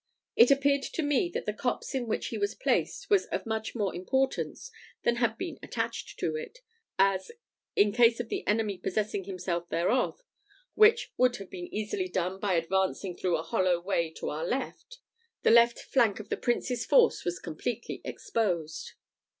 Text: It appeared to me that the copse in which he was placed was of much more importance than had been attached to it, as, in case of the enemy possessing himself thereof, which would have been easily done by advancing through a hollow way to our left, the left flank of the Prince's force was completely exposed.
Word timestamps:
It 0.35 0.49
appeared 0.49 0.81
to 0.81 1.03
me 1.03 1.29
that 1.29 1.45
the 1.45 1.53
copse 1.53 1.93
in 1.93 2.07
which 2.07 2.29
he 2.29 2.37
was 2.39 2.55
placed 2.55 3.07
was 3.11 3.27
of 3.27 3.45
much 3.45 3.75
more 3.75 3.93
importance 3.93 4.71
than 5.03 5.17
had 5.17 5.37
been 5.37 5.59
attached 5.61 6.17
to 6.21 6.35
it, 6.35 6.57
as, 6.97 7.31
in 7.75 7.91
case 7.91 8.19
of 8.19 8.27
the 8.27 8.43
enemy 8.47 8.79
possessing 8.79 9.25
himself 9.25 9.69
thereof, 9.69 10.19
which 10.73 11.13
would 11.17 11.35
have 11.35 11.51
been 11.51 11.71
easily 11.71 12.07
done 12.07 12.39
by 12.39 12.55
advancing 12.55 13.15
through 13.15 13.37
a 13.37 13.43
hollow 13.43 13.79
way 13.79 14.09
to 14.13 14.31
our 14.31 14.43
left, 14.47 14.97
the 15.43 15.51
left 15.51 15.77
flank 15.77 16.19
of 16.19 16.29
the 16.29 16.35
Prince's 16.37 16.83
force 16.83 17.23
was 17.23 17.37
completely 17.37 18.01
exposed. 18.03 18.93